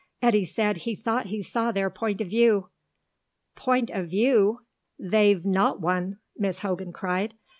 [0.19, 2.69] Eddy said he thought he saw their point of view.
[3.53, 4.61] "Point of view!
[4.97, 7.35] They've not one," Miss Hogan cried.